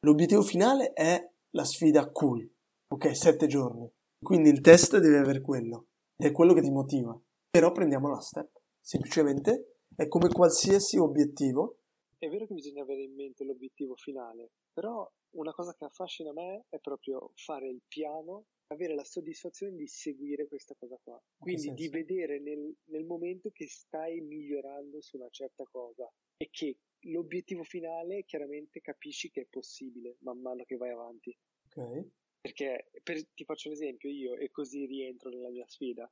L'obiettivo 0.00 0.42
finale 0.42 0.92
è 0.92 1.30
la 1.50 1.64
sfida 1.64 2.10
cool, 2.10 2.48
ok? 2.88 3.16
Sette 3.16 3.46
giorni. 3.46 3.90
Quindi 4.18 4.48
il 4.48 4.60
test 4.60 4.98
deve 4.98 5.18
avere 5.18 5.40
quello, 5.40 5.86
ed 6.16 6.30
è 6.30 6.32
quello 6.32 6.54
che 6.54 6.62
ti 6.62 6.70
motiva. 6.70 7.18
Però 7.50 7.72
prendiamo 7.72 8.08
la 8.08 8.20
step. 8.20 8.60
Semplicemente 8.80 9.80
è 9.94 10.08
come 10.08 10.28
qualsiasi 10.28 10.96
obiettivo. 10.96 11.78
È 12.18 12.28
vero 12.28 12.46
che 12.46 12.54
bisogna 12.54 12.82
avere 12.82 13.02
in 13.02 13.14
mente 13.14 13.44
l'obiettivo 13.44 13.94
finale, 13.96 14.52
però 14.72 15.10
una 15.36 15.52
cosa 15.52 15.74
che 15.74 15.84
affascina 15.84 16.32
me 16.32 16.66
è 16.68 16.78
proprio 16.78 17.32
fare 17.34 17.68
il 17.68 17.82
piano 17.86 18.46
avere 18.68 18.94
la 18.94 19.04
soddisfazione 19.04 19.76
di 19.76 19.86
seguire 19.86 20.48
questa 20.48 20.74
cosa 20.74 20.98
qua. 21.02 21.20
Quindi 21.38 21.72
di 21.72 21.88
vedere 21.88 22.40
nel, 22.40 22.74
nel, 22.86 23.04
momento 23.04 23.50
che 23.50 23.68
stai 23.68 24.20
migliorando 24.20 25.00
su 25.00 25.16
una 25.16 25.28
certa 25.30 25.64
cosa 25.64 26.10
e 26.36 26.48
che 26.50 26.78
l'obiettivo 27.06 27.62
finale 27.62 28.24
chiaramente 28.24 28.80
capisci 28.80 29.30
che 29.30 29.42
è 29.42 29.46
possibile 29.48 30.16
man 30.20 30.40
mano 30.40 30.64
che 30.64 30.76
vai 30.76 30.90
avanti. 30.90 31.36
Ok. 31.74 32.08
Perché 32.40 32.90
per, 33.02 33.24
ti 33.34 33.44
faccio 33.44 33.68
un 33.68 33.74
esempio 33.74 34.10
io 34.10 34.36
e 34.36 34.50
così 34.50 34.86
rientro 34.86 35.30
nella 35.30 35.50
mia 35.50 35.66
sfida. 35.66 36.10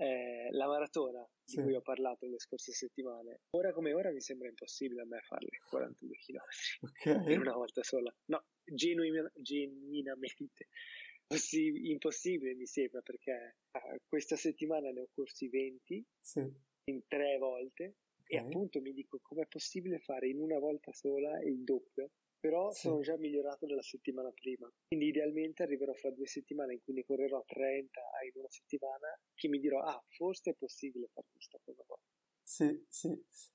Eh, 0.00 0.48
la 0.52 0.66
maratona 0.66 1.20
di 1.44 1.52
Sì. 1.52 1.60
cui 1.62 1.74
ho 1.74 1.82
parlato 1.82 2.26
le 2.26 2.38
scorse 2.38 2.72
settimane, 2.72 3.40
ora 3.50 3.70
come 3.74 3.92
ora 3.92 4.10
mi 4.10 4.22
sembra 4.22 4.48
impossibile 4.48 5.02
a 5.02 5.04
me 5.04 5.20
farle 5.20 5.50
42 5.68 6.16
km 6.16 6.40
Ok. 6.80 7.04
in 7.36 7.40
una 7.40 7.52
volta 7.52 7.82
sola. 7.82 8.10
No, 8.26 8.42
genuina- 8.64 9.30
genuinamente 9.34 10.68
possi- 11.28 11.90
impossibile 11.90 12.54
mi 12.54 12.64
sembra 12.64 13.02
perché 13.02 13.56
eh, 13.72 14.00
questa 14.06 14.36
settimana 14.36 14.90
ne 14.90 15.00
ho 15.02 15.08
corsi 15.12 15.48
20 15.48 16.02
Sì. 16.18 16.50
in 16.84 17.02
tre 17.06 17.36
volte 17.36 17.96
e 18.24 18.38
Ok. 18.38 18.46
appunto 18.46 18.80
mi 18.80 18.94
dico 18.94 19.18
com'è 19.20 19.46
possibile 19.48 19.98
fare 19.98 20.28
in 20.28 20.40
una 20.40 20.58
volta 20.58 20.92
sola 20.94 21.42
il 21.42 21.62
doppio 21.62 22.12
però 22.40 22.70
Sì. 22.72 22.88
sono 22.88 23.00
già 23.00 23.16
migliorato 23.18 23.66
della 23.66 23.82
settimana 23.82 24.30
prima 24.32 24.66
quindi 24.88 25.08
idealmente 25.08 25.62
arriverò 25.62 25.92
fra 25.92 26.10
due 26.10 26.26
settimane 26.26 26.72
in 26.74 26.80
cui 26.82 26.94
ne 26.94 27.04
correrò 27.04 27.42
30 27.46 28.00
in 28.32 28.40
una 28.40 28.48
settimana 28.50 29.06
che 29.34 29.48
mi 29.48 29.58
dirò 29.60 29.80
ah 29.82 30.02
forse 30.08 30.50
è 30.50 30.54
possibile 30.54 31.08
fare 31.12 31.26
questa 31.30 31.58
cosa 31.62 31.82
qua 31.86 31.96
Sì, 32.42 32.84
sì. 32.88 33.08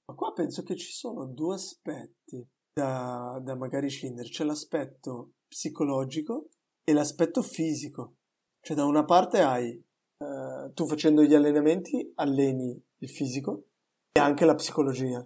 Ma 0.05 0.15
qua 0.15 0.31
penso 0.33 0.63
che 0.63 0.75
ci 0.77 0.91
sono 0.91 1.25
due 1.25 1.55
aspetti 1.55 2.47
da, 2.71 3.41
da 3.43 3.55
magari 3.55 3.89
scindere. 3.89 4.29
C'è 4.29 4.45
l'aspetto 4.45 5.33
psicologico 5.47 6.47
e 6.83 6.93
l'aspetto 6.93 7.41
fisico. 7.41 8.15
Cioè, 8.61 8.75
da 8.77 8.85
una 8.85 9.03
parte 9.03 9.39
hai, 9.41 9.71
eh, 9.73 10.71
tu 10.73 10.87
facendo 10.87 11.23
gli 11.23 11.33
allenamenti, 11.33 12.09
alleni 12.15 12.81
il 12.99 13.09
fisico 13.09 13.65
e 14.13 14.19
anche 14.21 14.45
la 14.45 14.55
psicologia, 14.55 15.19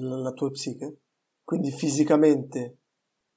la, 0.00 0.16
la 0.18 0.32
tua 0.32 0.50
psiche. 0.50 1.00
Quindi 1.42 1.72
fisicamente, 1.72 2.78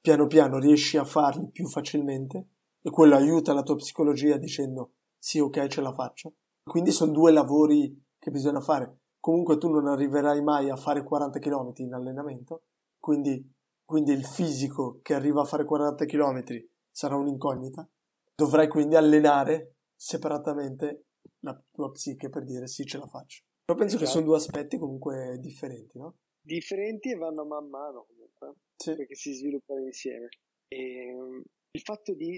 piano 0.00 0.26
piano, 0.26 0.58
riesci 0.58 0.96
a 0.96 1.04
farli 1.04 1.50
più 1.50 1.68
facilmente 1.68 2.46
e 2.80 2.90
quello 2.90 3.16
aiuta 3.16 3.52
la 3.52 3.62
tua 3.62 3.76
psicologia 3.76 4.36
dicendo 4.36 4.92
sì, 5.18 5.38
ok, 5.38 5.66
ce 5.66 5.80
la 5.80 5.92
faccio. 5.92 6.34
Quindi 6.62 6.92
sono 6.92 7.12
due 7.12 7.30
lavori 7.30 8.08
che 8.18 8.30
bisogna 8.30 8.60
fare 8.60 9.00
comunque 9.20 9.58
tu 9.58 9.68
non 9.68 9.86
arriverai 9.86 10.42
mai 10.42 10.70
a 10.70 10.76
fare 10.76 11.04
40 11.04 11.38
km 11.38 11.72
in 11.76 11.92
allenamento, 11.92 12.62
quindi, 12.98 13.46
quindi 13.84 14.12
il 14.12 14.24
fisico 14.24 14.98
che 15.02 15.14
arriva 15.14 15.42
a 15.42 15.44
fare 15.44 15.64
40 15.64 16.04
km 16.06 16.42
sarà 16.90 17.16
un'incognita. 17.16 17.88
Dovrai 18.34 18.68
quindi 18.68 18.96
allenare 18.96 19.76
separatamente 19.94 21.04
la 21.40 21.62
tua 21.70 21.90
psiche 21.90 22.30
per 22.30 22.44
dire 22.44 22.66
sì, 22.66 22.84
ce 22.84 22.98
la 22.98 23.06
faccio. 23.06 23.44
Però 23.64 23.78
penso 23.78 23.98
che 23.98 24.06
sono 24.06 24.24
due 24.24 24.36
aspetti 24.36 24.78
comunque 24.78 25.36
differenti, 25.38 25.98
no? 25.98 26.16
Differenti 26.40 27.10
e 27.10 27.16
vanno 27.16 27.44
man 27.44 27.68
mano 27.68 28.04
comunque 28.04 28.54
Sì, 28.76 28.94
perché 28.96 29.14
si 29.14 29.32
sviluppano 29.32 29.84
insieme. 29.84 30.28
E, 30.68 31.12
um, 31.12 31.42
il 31.72 31.80
fatto 31.82 32.14
di, 32.14 32.36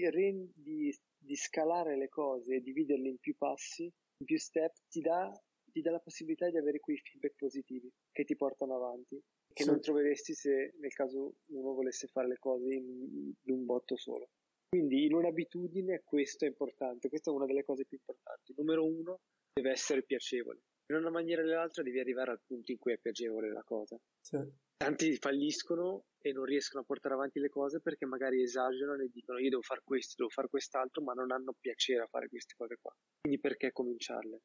di- 0.53 0.95
di 1.17 1.35
scalare 1.35 1.97
le 1.97 2.09
cose 2.09 2.55
e 2.55 2.61
dividerle 2.61 3.09
in 3.09 3.17
più 3.17 3.35
passi, 3.37 3.83
in 3.83 4.25
più 4.25 4.37
step, 4.37 4.73
ti 4.89 4.99
dà, 5.01 5.31
ti 5.71 5.81
dà 5.81 5.91
la 5.91 5.99
possibilità 5.99 6.49
di 6.49 6.57
avere 6.57 6.79
quei 6.79 6.97
feedback 6.97 7.35
positivi 7.35 7.89
che 8.11 8.25
ti 8.25 8.35
portano 8.35 8.75
avanti, 8.75 9.19
che 9.53 9.63
Sì. 9.63 9.69
non 9.69 9.79
troveresti 9.81 10.33
se 10.33 10.73
nel 10.79 10.93
caso 10.93 11.35
uno 11.47 11.73
volesse 11.73 12.07
fare 12.07 12.27
le 12.27 12.37
cose 12.39 12.73
in, 12.73 13.33
in 13.41 13.53
un 13.53 13.65
botto 13.65 13.95
solo. 13.95 14.29
Quindi 14.69 15.05
in 15.05 15.13
un'abitudine 15.13 16.01
questo 16.03 16.45
è 16.45 16.47
importante, 16.47 17.07
questa 17.09 17.31
è 17.31 17.33
una 17.33 17.45
delle 17.45 17.63
cose 17.63 17.85
più 17.85 17.97
importanti. 17.97 18.53
Numero 18.57 18.85
uno, 18.85 19.19
deve 19.53 19.71
essere 19.71 20.03
piacevole. 20.03 20.61
In 20.87 20.95
una 20.95 21.09
maniera 21.09 21.41
o 21.41 21.45
nell'altra 21.45 21.83
devi 21.83 21.99
arrivare 21.99 22.31
al 22.31 22.41
punto 22.45 22.71
in 22.71 22.77
cui 22.77 22.93
è 22.93 22.97
piacevole 22.97 23.51
la 23.51 23.63
cosa 23.63 23.97
sì, 24.19 24.37
tanti 24.83 25.15
falliscono 25.15 26.07
e 26.19 26.33
non 26.33 26.43
riescono 26.43 26.81
a 26.81 26.85
portare 26.85 27.13
avanti 27.13 27.39
le 27.39 27.49
cose 27.49 27.79
perché 27.79 28.05
magari 28.05 28.41
esagerano 28.41 29.01
e 29.01 29.09
dicono 29.09 29.39
io 29.39 29.49
devo 29.49 29.61
fare 29.61 29.81
questo, 29.83 30.15
devo 30.17 30.29
fare 30.29 30.49
quest'altro, 30.49 31.01
ma 31.01 31.13
non 31.13 31.31
hanno 31.31 31.53
piacere 31.57 32.03
a 32.03 32.07
fare 32.07 32.27
queste 32.27 32.53
cose 32.57 32.77
qua. 32.81 32.93
Quindi 33.21 33.39
perché 33.39 33.71
cominciarle? 33.71 34.41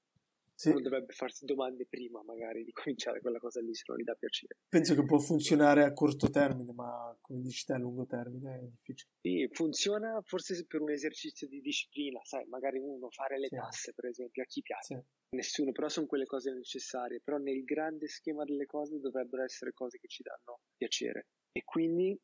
Sì. 0.58 0.70
Uno 0.70 0.80
dovrebbe 0.80 1.12
farsi 1.12 1.44
domande 1.44 1.86
prima 1.86 2.20
magari 2.24 2.64
di 2.64 2.72
cominciare 2.72 3.20
quella 3.20 3.38
cosa 3.38 3.60
lì 3.60 3.72
se 3.74 3.84
non 3.86 3.96
gli 3.98 4.02
dà 4.02 4.14
piacere. 4.14 4.56
Penso 4.68 4.96
che 4.96 5.04
può 5.04 5.18
funzionare 5.20 5.84
a 5.84 5.92
corto 5.92 6.28
termine, 6.30 6.72
ma 6.72 7.16
come 7.20 7.40
dici 7.40 7.64
te 7.64 7.74
a 7.74 7.78
lungo 7.78 8.06
termine 8.06 8.58
è 8.58 8.64
difficile. 8.64 9.10
Sì, 9.20 9.48
funziona 9.52 10.20
forse 10.22 10.66
per 10.66 10.80
un 10.80 10.90
esercizio 10.90 11.46
di 11.46 11.60
disciplina, 11.60 12.18
sai, 12.24 12.44
magari 12.46 12.78
uno 12.78 13.08
fare 13.10 13.38
le 13.38 13.46
Sì. 13.46 13.54
tasse 13.54 13.92
per 13.94 14.06
esempio, 14.06 14.42
a 14.42 14.46
chi 14.46 14.60
piace? 14.62 14.94
Sì, 14.96 15.36
Nessuno, 15.36 15.70
però 15.70 15.88
sono 15.88 16.06
quelle 16.06 16.24
cose 16.24 16.52
necessarie, 16.52 17.20
però 17.22 17.36
nel 17.36 17.62
grande 17.62 18.08
schema 18.08 18.42
delle 18.44 18.66
cose 18.66 18.98
dovrebbero 18.98 19.44
essere 19.44 19.72
cose 19.72 19.98
che 19.98 20.08
ci 20.08 20.24
danno 20.24 20.60
piacere. 20.76 21.28
E 21.52 21.62
quindi 21.64 22.18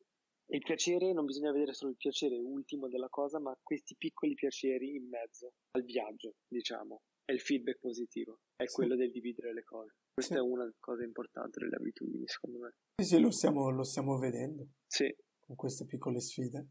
il 0.46 0.62
piacere 0.62 1.12
non 1.12 1.24
bisogna 1.24 1.52
vedere 1.52 1.72
solo 1.72 1.92
il 1.92 1.96
piacere 1.98 2.36
ultimo 2.36 2.88
della 2.88 3.08
cosa, 3.08 3.38
ma 3.38 3.56
questi 3.62 3.94
piccoli 3.96 4.34
piaceri 4.34 4.96
in 4.96 5.08
mezzo 5.08 5.52
al 5.72 5.84
viaggio, 5.84 6.34
diciamo. 6.48 7.02
È 7.26 7.32
il 7.32 7.40
feedback 7.40 7.78
positivo, 7.78 8.40
è 8.54 8.66
Sì. 8.66 8.74
quello 8.74 8.96
del 8.96 9.10
dividere 9.10 9.54
le 9.54 9.64
cose. 9.64 9.94
Questa 10.12 10.34
Sì. 10.34 10.40
è 10.40 10.42
una 10.42 10.70
cosa 10.78 11.02
importante 11.04 11.58
delle 11.60 11.76
abitudini, 11.76 12.26
secondo 12.26 12.58
me. 12.58 12.74
sì, 13.02 13.06
sì, 13.16 13.20
lo 13.20 13.30
stiamo, 13.30 13.70
lo 13.70 13.82
stiamo 13.82 14.18
vedendo 14.18 14.68
Sì. 14.86 15.12
con 15.40 15.56
queste 15.56 15.86
piccole 15.86 16.20
sfide. 16.20 16.68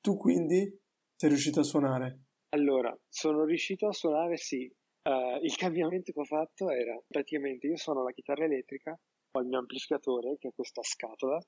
Tu 0.00 0.16
quindi 0.16 0.76
sei 1.16 1.28
riuscito 1.30 1.60
a 1.60 1.62
suonare? 1.62 2.24
Allora, 2.50 2.96
sono 3.08 3.44
riuscito 3.44 3.86
a 3.86 3.92
suonare, 3.92 4.36
sì. 4.36 4.70
Eh, 5.02 5.38
il 5.42 5.54
cambiamento 5.56 6.12
che 6.12 6.20
ho 6.20 6.24
fatto 6.24 6.70
era 6.70 7.00
praticamente 7.06 7.66
io 7.68 7.76
suono 7.76 8.02
la 8.02 8.10
chitarra 8.12 8.44
elettrica, 8.44 8.98
ho 9.30 9.40
il 9.40 9.46
mio 9.46 9.58
amplificatore 9.58 10.36
che 10.38 10.48
è 10.48 10.52
questa 10.54 10.82
scatola, 10.82 11.38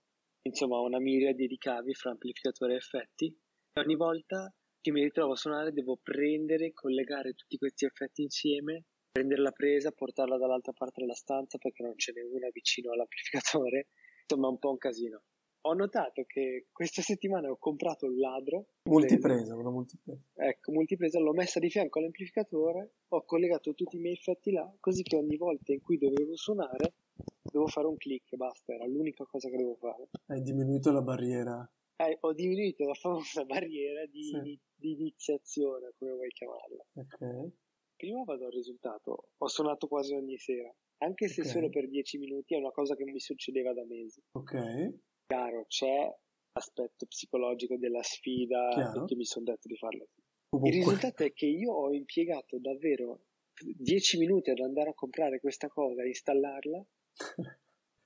insomma 0.42 0.76
ho 0.76 0.84
una 0.86 1.00
miriade 1.00 1.46
di 1.46 1.56
cavi 1.58 1.92
fra 1.94 2.10
amplificatore 2.10 2.74
e 2.74 2.76
effetti 2.76 3.26
e 3.72 3.80
ogni 3.80 3.96
volta 3.96 4.50
che 4.80 4.90
mi 4.92 5.02
ritrovo 5.02 5.32
a 5.32 5.36
suonare 5.36 5.72
devo 5.72 5.98
prendere, 6.02 6.72
collegare 6.72 7.34
tutti 7.34 7.56
questi 7.58 7.84
effetti 7.84 8.22
insieme, 8.22 8.84
prendere 9.10 9.42
la 9.42 9.52
presa, 9.52 9.92
portarla 9.92 10.38
dall'altra 10.38 10.72
parte 10.72 11.00
della 11.00 11.14
stanza 11.14 11.58
perché 11.58 11.82
non 11.82 11.96
ce 11.96 12.12
n'è 12.12 12.22
una 12.22 12.48
vicino 12.52 12.92
all'amplificatore, 12.92 13.88
insomma 14.22 14.48
è 14.48 14.50
un 14.50 14.58
po' 14.58 14.70
un 14.70 14.78
casino. 14.78 15.22
Ho 15.64 15.74
notato 15.74 16.24
che 16.24 16.68
questa 16.72 17.02
settimana 17.02 17.50
ho 17.50 17.58
comprato 17.58 18.06
un 18.06 18.16
ladro 18.16 18.68
Multipresa, 18.88 19.54
una 19.54 19.70
multipresa. 19.70 20.22
Ecco, 20.32 20.72
multipresa 20.72 21.18
l'ho 21.20 21.34
messa 21.34 21.58
di 21.58 21.68
fianco 21.68 21.98
all'amplificatore, 21.98 22.92
ho 23.08 23.24
collegato 23.26 23.74
tutti 23.74 23.96
i 23.96 24.00
miei 24.00 24.14
effetti 24.14 24.52
là, 24.52 24.74
così 24.80 25.02
che 25.02 25.16
ogni 25.16 25.36
volta 25.36 25.72
in 25.72 25.82
cui 25.82 25.98
dovevo 25.98 26.34
suonare 26.34 26.94
dovevo 27.42 27.70
fare 27.70 27.86
un 27.86 27.96
click 27.96 28.32
e 28.32 28.36
basta, 28.36 28.72
era 28.72 28.86
l'unica 28.86 29.24
cosa 29.24 29.48
che 29.48 29.56
dovevo 29.56 29.76
fare. 29.76 30.08
Hai 30.26 30.40
diminuito 30.40 30.92
la 30.92 31.02
barriera. 31.02 31.70
Eh, 32.00 32.16
ho 32.20 32.32
diminuito 32.32 32.86
la 32.86 32.94
famosa 32.94 33.44
barriera 33.68 34.06
di, 34.06 34.22
Sì. 34.22 34.58
di 34.74 34.92
iniziazione, 34.92 35.92
come 35.98 36.12
vuoi 36.12 36.30
chiamarla. 36.30 36.86
Ok. 36.94 37.52
Prima 37.94 38.24
vado 38.24 38.46
al 38.46 38.52
risultato, 38.52 39.32
ho 39.36 39.48
suonato 39.48 39.86
quasi 39.86 40.14
ogni 40.14 40.38
sera, 40.38 40.74
anche 40.98 41.28
se 41.28 41.42
Ok. 41.42 41.46
solo 41.48 41.68
per 41.68 41.86
10 41.88 42.16
minuti 42.16 42.54
è 42.54 42.58
una 42.58 42.70
cosa 42.70 42.96
che 42.96 43.04
mi 43.04 43.20
succedeva 43.20 43.74
da 43.74 43.84
mesi. 43.84 44.22
Ok. 44.32 44.94
Chiaro, 45.26 45.66
c'è 45.66 46.10
l'aspetto 46.54 47.04
psicologico 47.06 47.76
della 47.76 48.02
sfida 48.02 48.68
Chiaro. 48.72 49.04
che 49.04 49.14
mi 49.16 49.26
sono 49.26 49.44
detto 49.44 49.68
di 49.68 49.76
farlo. 49.76 50.04
Il 50.04 50.48
Comunque, 50.48 50.78
risultato 50.78 51.22
è 51.24 51.32
che 51.34 51.46
io 51.46 51.72
ho 51.72 51.92
impiegato 51.92 52.58
davvero 52.58 53.26
10 53.62 54.16
minuti 54.18 54.48
ad 54.50 54.58
andare 54.60 54.88
a 54.90 54.94
comprare 54.94 55.38
questa 55.38 55.68
cosa 55.68 56.02
e 56.02 56.06
installarla. 56.08 56.86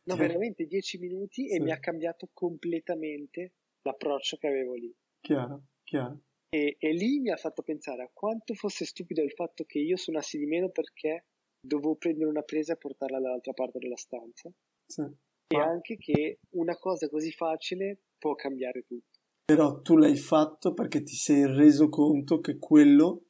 No, 0.06 0.16
veramente 0.16 0.66
10 0.66 0.98
minuti 0.98 1.48
e 1.48 1.54
Sì. 1.54 1.60
mi 1.62 1.70
ha 1.70 1.78
cambiato 1.78 2.28
completamente 2.34 3.54
l'approccio 3.84 4.36
che 4.36 4.46
avevo 4.46 4.74
lì. 4.74 4.92
Chiaro, 5.20 5.62
chiaro. 5.82 6.20
E, 6.48 6.76
e 6.78 6.92
lì 6.92 7.20
mi 7.20 7.30
ha 7.30 7.36
fatto 7.36 7.62
pensare 7.62 8.02
a 8.02 8.10
quanto 8.12 8.54
fosse 8.54 8.84
stupido 8.84 9.22
il 9.22 9.32
fatto 9.32 9.64
che 9.64 9.78
io 9.78 9.96
suonassi 9.96 10.38
di 10.38 10.46
meno 10.46 10.70
perché 10.70 11.26
dovevo 11.60 11.96
prendere 11.96 12.28
una 12.28 12.42
presa 12.42 12.74
e 12.74 12.76
portarla 12.76 13.20
dall'altra 13.20 13.52
parte 13.52 13.78
della 13.78 13.96
stanza. 13.96 14.50
Sì. 14.86 15.02
E 15.02 15.56
Ma- 15.56 15.64
anche 15.64 15.96
che 15.96 16.40
una 16.50 16.76
cosa 16.76 17.08
così 17.08 17.32
facile 17.32 18.02
può 18.18 18.34
cambiare 18.34 18.82
tutto. 18.82 19.18
Però 19.44 19.80
tu 19.82 19.96
l'hai 19.96 20.16
fatto 20.16 20.72
perché 20.72 21.02
ti 21.02 21.14
sei 21.14 21.46
reso 21.46 21.88
conto 21.88 22.40
che 22.40 22.58
quello 22.58 23.24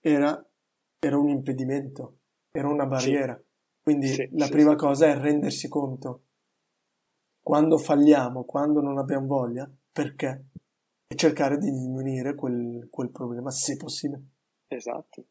era, 0.00 0.48
era 1.00 1.18
un 1.18 1.28
impedimento, 1.28 2.18
era 2.52 2.68
una 2.68 2.86
barriera. 2.86 3.40
Quindi 3.82 4.06
Sì, 4.08 4.28
la 4.32 4.44
sì, 4.44 4.50
prima 4.50 4.72
sì. 4.72 4.76
cosa 4.76 5.06
è 5.06 5.16
rendersi 5.18 5.68
conto 5.68 6.26
quando 7.46 7.78
falliamo, 7.78 8.44
quando 8.44 8.80
non 8.80 8.98
abbiamo 8.98 9.28
voglia, 9.28 9.70
perché? 9.96 10.44
E 11.08 11.16
cercare 11.16 11.56
di 11.56 11.70
diminuire 11.70 12.34
quel, 12.34 12.88
quel 12.90 13.10
problema 13.10 13.50
se 13.50 13.78
possibile. 13.78 14.20
Esatto. 14.66 15.24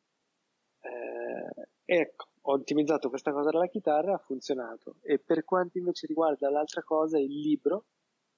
Eh, 0.82 1.68
ecco, 1.86 2.30
ho 2.42 2.54
ottimizzato 2.54 3.10
questa 3.10 3.32
cosa 3.32 3.52
della 3.52 3.68
chitarra, 3.68 4.16
ha 4.16 4.18
funzionato. 4.18 4.98
E 5.02 5.20
per 5.20 5.44
quanto 5.44 5.78
invece 5.78 6.08
riguarda 6.08 6.50
l'altra 6.50 6.82
cosa, 6.82 7.20
il 7.20 7.40
libro, 7.40 7.86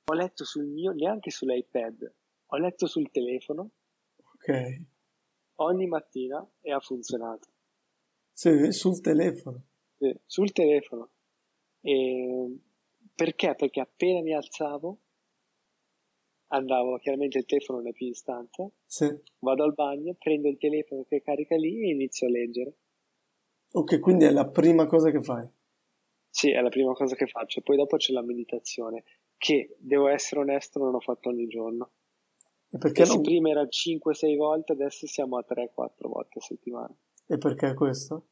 ho 0.03 0.13
letto 0.13 0.43
sul 0.43 0.65
mio, 0.65 0.91
neanche 0.91 1.31
sull'iPad, 1.31 2.13
ho 2.47 2.57
letto 2.57 2.87
sul 2.87 3.09
telefono 3.09 3.71
Ok? 4.33 4.81
ogni 5.59 5.87
mattina 5.87 6.45
e 6.59 6.73
ha 6.73 6.79
funzionato. 6.81 7.47
Sì, 8.33 8.71
sul 8.73 8.99
telefono. 8.99 9.63
Sì, 9.97 10.13
sul 10.25 10.51
telefono. 10.51 11.11
E 11.81 12.59
perché? 13.15 13.55
Perché 13.55 13.79
appena 13.79 14.21
mi 14.21 14.33
alzavo, 14.33 14.99
andavo, 16.47 16.97
chiaramente 16.97 17.37
il 17.37 17.45
telefono 17.45 17.79
non 17.79 17.87
è 17.89 17.91
più 17.93 18.07
in 18.07 18.13
stanza, 18.13 18.69
Sì. 18.85 19.07
vado 19.39 19.63
al 19.63 19.73
bagno, 19.73 20.15
prendo 20.17 20.47
il 20.47 20.57
telefono 20.57 21.03
che 21.03 21.21
carica 21.21 21.55
lì 21.55 21.83
e 21.83 21.89
inizio 21.91 22.27
a 22.27 22.29
leggere. 22.29 22.75
Ok, 23.73 23.99
quindi 23.99 24.25
è 24.25 24.31
la 24.31 24.47
prima 24.47 24.85
cosa 24.85 25.11
che 25.11 25.21
fai. 25.21 25.47
Sì, 26.29 26.51
è 26.51 26.61
la 26.61 26.69
prima 26.69 26.93
cosa 26.93 27.15
che 27.15 27.27
faccio. 27.27 27.61
Poi 27.61 27.75
dopo 27.77 27.97
c'è 27.97 28.13
la 28.13 28.21
meditazione, 28.21 29.03
che 29.37 29.75
devo 29.79 30.07
essere 30.07 30.41
onesto, 30.41 30.79
non 30.79 30.95
ho 30.95 30.99
fatto 30.99 31.29
ogni 31.29 31.47
giorno. 31.47 31.91
E 32.69 32.77
perché, 32.77 33.05
non... 33.05 33.21
prima 33.21 33.49
era 33.49 33.63
5-6 33.63 34.35
volte, 34.35 34.73
adesso 34.73 35.07
siamo 35.07 35.37
a 35.37 35.45
3-4 35.47 36.07
volte 36.07 36.39
a 36.39 36.41
settimana. 36.41 36.95
e 37.27 37.37
perché 37.37 37.73
questo? 37.73 38.27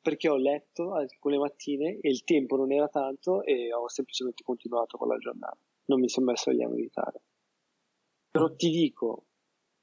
Perché 0.00 0.28
ho 0.28 0.36
letto 0.36 0.94
alcune 0.94 1.38
mattine 1.38 1.98
e 2.00 2.10
il 2.10 2.24
tempo 2.24 2.56
non 2.56 2.72
era 2.72 2.88
tanto 2.88 3.42
e 3.44 3.72
ho 3.72 3.88
semplicemente 3.88 4.42
continuato 4.42 4.96
con 4.98 5.08
la 5.08 5.16
giornata. 5.18 5.58
Non 5.86 6.00
mi 6.00 6.08
sono 6.08 6.26
messo 6.26 6.50
lì 6.50 6.62
a 6.62 6.68
meditare. 6.68 7.20
Però 8.30 8.54
ti 8.54 8.70
dico, 8.70 9.26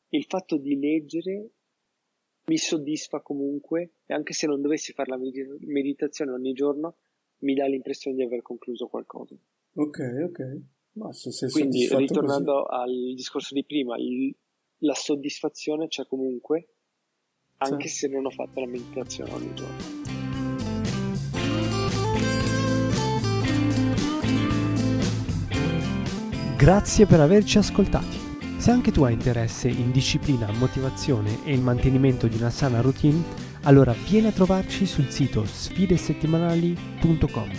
il 0.09 0.25
fatto 0.25 0.57
di 0.57 0.79
leggere 0.79 1.49
mi 2.45 2.57
soddisfa 2.57 3.21
comunque 3.21 3.91
e 4.05 4.13
anche 4.13 4.33
se 4.33 4.47
non 4.47 4.61
dovessi 4.61 4.91
fare 4.93 5.09
la 5.09 5.17
medita- 5.17 5.55
meditazione 5.59 6.31
ogni 6.31 6.53
giorno, 6.53 6.95
mi 7.39 7.53
dà 7.53 7.67
l'impressione 7.67 8.15
di 8.15 8.23
aver 8.23 8.41
concluso 8.41 8.87
qualcosa. 8.87 9.35
Ok, 9.75 9.99
ok. 10.29 10.61
Ma 10.93 11.13
se 11.13 11.31
sei 11.31 11.49
Quindi, 11.51 11.87
ritornando 11.95 12.65
al 12.65 13.13
discorso 13.13 13.53
di 13.53 13.63
prima, 13.63 13.95
il- 13.97 14.35
la 14.79 14.95
soddisfazione 14.95 15.87
c'è 15.87 16.07
comunque, 16.07 16.69
anche 17.57 17.87
Sì. 17.87 17.97
se 17.99 18.07
non 18.07 18.25
ho 18.25 18.31
fatto 18.31 18.59
la 18.61 18.67
meditazione 18.67 19.31
ogni 19.31 19.53
giorno. 19.53 19.98
Grazie 26.59 27.05
per 27.05 27.21
averci 27.21 27.57
ascoltati. 27.57 28.19
Se 28.57 28.69
anche 28.69 28.91
tu 28.91 29.03
hai 29.03 29.13
interesse 29.13 29.69
in 29.69 29.91
disciplina, 29.91 30.51
motivazione 30.51 31.45
e 31.45 31.53
il 31.53 31.61
mantenimento 31.61 32.27
di 32.27 32.35
una 32.35 32.49
sana 32.49 32.81
routine, 32.81 33.23
allora 33.61 33.95
vieni 34.05 34.27
a 34.27 34.33
trovarci 34.33 34.85
sul 34.85 35.09
sito 35.09 35.45
sfidesettimanali.com 35.45 37.49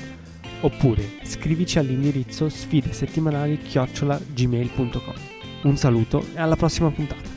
oppure 0.61 1.03
scrivici 1.23 1.79
all'indirizzo 1.79 2.51
sfidesettimanali-gmail.com. 2.51 5.15
Un 5.63 5.77
saluto 5.79 6.23
e 6.35 6.39
alla 6.39 6.57
prossima 6.57 6.91
puntata. 6.91 7.30